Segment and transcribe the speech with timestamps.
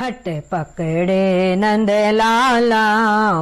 [0.00, 2.84] हट पकड़े नंद लाला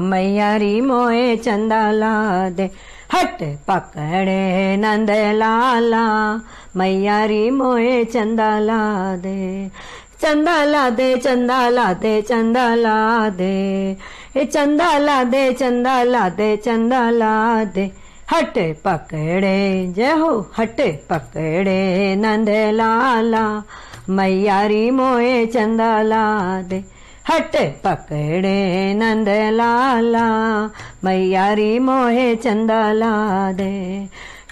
[0.00, 2.70] मैयारी मोए चंदा ला दे।
[3.14, 6.04] हट पकड़े नंद लाला
[6.76, 8.80] मैयारी मोए चंदा ला
[9.16, 9.68] दे।
[10.22, 13.54] चंदा ला दे चंदा ला दे चंदा ला दे।
[14.36, 17.90] ए चंदा ला दे चंदा ला दे चंदा ला दे।
[18.32, 23.46] हट पकड़े, जय हो, हट पकड़े नंद लाला
[24.10, 26.84] मैयारी मोए चंदा लादे,
[27.28, 30.26] हट पकड़े नंद लाला।
[31.04, 34.08] मैयारी मोहे चंदा लादे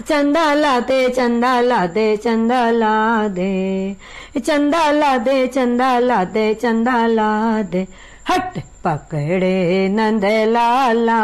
[0.08, 3.96] चंदा लादे, चंदा ला दे चंदा लादे।
[4.38, 7.86] चंदा ला दे चंदा ला दे चंदा ला दे
[8.28, 11.20] हट पकड़े नंद लाला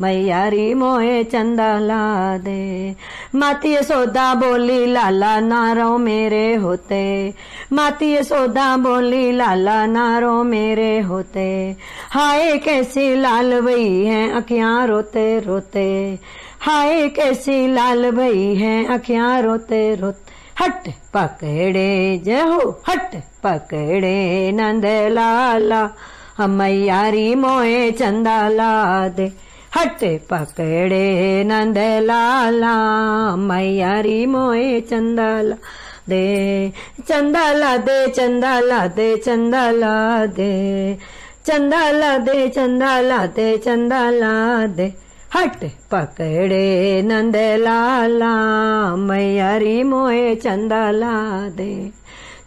[0.00, 2.94] मैयारी मोहे चंदा ला दे।
[3.34, 7.34] माती सोदा बोली, लाला नारो मेरे होते।
[7.72, 11.76] माती सोदा बोली, लाला नारो मेरे होते।
[12.10, 16.18] हाय कैसी लाल भई है, अखियाँ रोते रोते
[16.60, 20.25] हाय कैसी लाल भई है, अखियाँ रोते रोते
[20.60, 25.82] हट पकड़े जहो, हट पकड़े नंद लाला
[26.46, 29.32] मैयारी मोए चंदा ला दे।
[29.76, 32.74] हट पकड़े नंद लाला
[33.36, 35.56] मैयारी मोए चंदा ला
[36.08, 36.72] दे।
[37.08, 40.52] चंदा ला दे चंदा ला दे चंदा ला दे।
[41.46, 45.05] चंदा ला दे चंदा ला दे चंदा ला दे।
[45.36, 48.34] हट पकड़े नंद लाला
[48.96, 51.90] मैयारी मोए चंदा ला दे।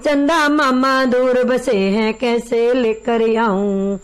[0.05, 3.97] चंदा मामा दूर बसे हैं, कैसे लेकर आऊँ?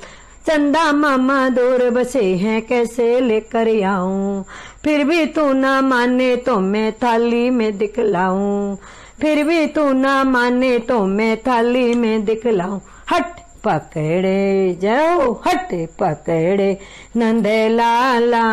[0.47, 4.45] चंदा मामा दूर बसे हैं, कैसे लेकर आऊँ?
[4.83, 8.75] फिर भी तू ना माने तो मैं थाली में दिखलाऊं।
[9.21, 12.79] फिर भी तू ना माने तो मैं थाली में दिखलाऊं।
[13.11, 13.25] हट
[13.65, 16.71] पकड़े जाओ, हट पकड़े।
[17.17, 18.43] नंद लाला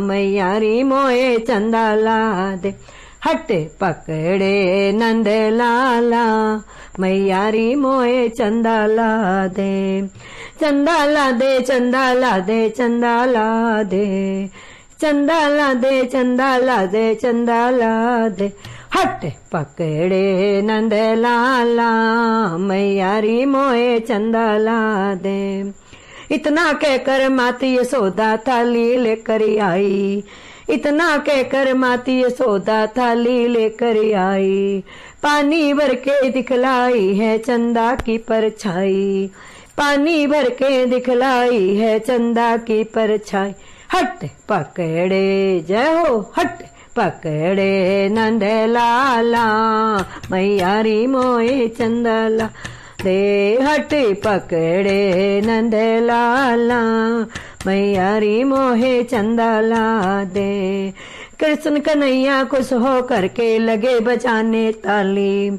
[0.00, 2.20] मैयारी मोए चंदा ला
[2.56, 2.74] दे
[3.24, 6.24] हट पकड़े नंद लाला
[7.00, 9.10] मैयारी मोए चंदा ला
[9.58, 9.72] दे
[10.60, 14.06] चंदा ला दे चंदा ला दे चंदा ला दे
[15.00, 17.92] चंदा ला दे चंदा ला दे चंदा ला
[18.28, 18.52] दे
[18.94, 21.92] हट। पकड़े नंद लाला
[22.58, 25.72] मैयारी मोए चंदा ला दे।
[26.34, 30.24] इतना कहकर माती यशोदा थाली लेकर आई।
[30.70, 34.84] इतना कहकर माती यशोदा थाली लेकर आई।
[35.22, 39.30] पानी भर के दिखलाई है चंदा की परछाई।
[39.78, 43.54] पानी भर के दिखलाई है चंदा की परछाई।
[43.94, 46.62] हट, पकड़े जय हो, हट।
[46.96, 49.46] पकड़े नंद लाला
[50.30, 52.46] मैयारी मोए चंदला।
[53.04, 53.94] दे हट
[54.24, 56.80] पकड़े नंद लाला
[57.66, 59.84] मैयारी मोहे चंदला।
[60.24, 60.92] दे
[61.40, 65.50] कृष्ण कन्हैया खुश हो करके लगे बजाने ताली।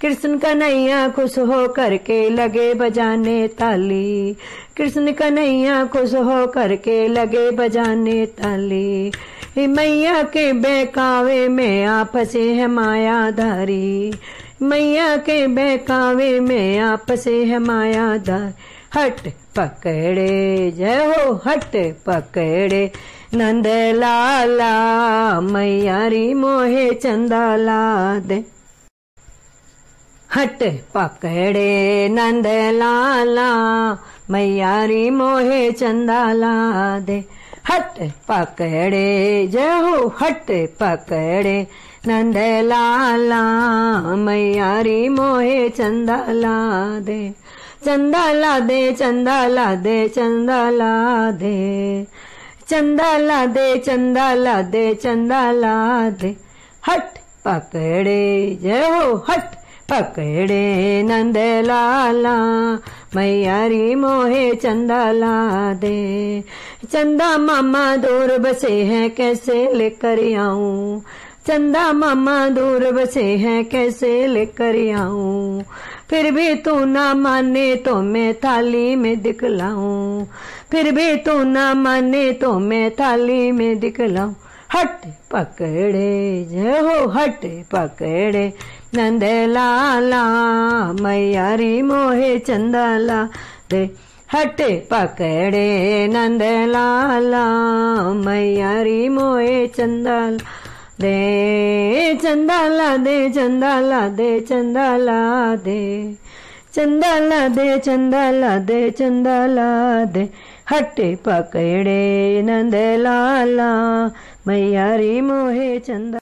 [0.00, 4.36] कृष्ण कन्हैया खुश हो करके लगे बजाने ताली।
[4.76, 9.12] कृष्ण कन्हैया खुश हो करके लगे बजाने ताली।
[9.58, 14.12] मैया के बेकावे में आपसे है मायाधारी।
[14.62, 18.54] मैया के बेकावे में आपसे है मायाधार।
[18.94, 19.20] हट
[19.56, 22.90] पकड़े, जय हो, हट पकड़े।
[23.34, 28.57] नंद लाला मैयारी मोहे चंदा ला दे।
[30.36, 30.62] हट
[30.94, 33.50] पकड़े नंद लाला
[34.30, 36.54] मैयारी मोहे चंदा ला
[37.00, 37.16] दे।
[37.70, 40.50] हट पकड़े जय हो हट
[40.80, 41.56] पकड़े
[42.06, 43.42] नंद लाला
[44.16, 46.56] मैयारी मोहे चंदा ला
[47.00, 47.20] दे।
[47.84, 50.94] चंदा ला दे चंदा ला दे चंदा ला
[51.30, 52.06] दे।
[52.68, 55.76] चंदा ला दे चंदा ला दे चंदा ला
[56.10, 56.36] दे।
[56.88, 59.57] हट पकड़े जय हो हट
[59.90, 62.36] पकड़े नंद लाला
[63.16, 65.36] मैयारी मोहे चंदा ला
[65.74, 66.40] दे
[66.92, 71.00] चंदा मामा दूर बसे हैं कैसे लेकर आऊँ
[71.46, 75.62] चंदा मामा दूर बसे हैं कैसे लेकर आऊँ
[76.10, 80.24] फिर भी तू ना माने तो मैं थाली में दिखलाऊं।
[80.72, 84.32] फिर भी तू ना माने तो मैं थाली में दिखलाऊं।
[84.74, 88.52] हट पकड़े, जय हो हट पकड़े।
[88.94, 90.22] नंद लाला
[91.02, 93.22] मैयारी मोहे चंदला
[93.70, 93.82] दे
[94.32, 94.60] हट
[94.90, 97.44] पकड़े। नंद लाला
[98.24, 100.30] मैयारी मोहे चंदला
[101.00, 105.20] दे चंदाला दे चंदाला दे चंदाला
[105.56, 105.82] दे।
[106.74, 109.68] चंदाला दे चंदाला दे चंदाला
[110.04, 110.22] दे।
[110.70, 113.70] हट्टे पकड़े नंद लाला
[114.46, 116.18] मैयारी मोहे चंदा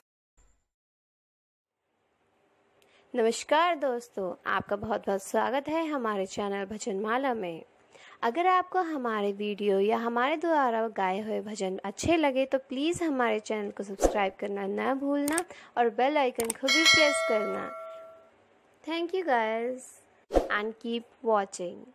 [3.13, 7.63] नमस्कार दोस्तों, आपका बहुत बहुत स्वागत है हमारे चैनल भजन माला में।
[8.23, 13.39] अगर आपको हमारे वीडियो या हमारे द्वारा गाए हुए भजन अच्छे लगे तो प्लीज़ हमारे
[13.41, 15.43] चैनल को सब्सक्राइब करना न भूलना
[15.77, 17.69] और बेल आइकन को भी प्रेस करना।
[18.83, 20.06] Thank you guys.
[20.49, 21.93] And keep watching.